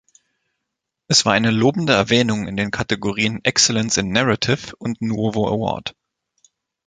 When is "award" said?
5.47-5.93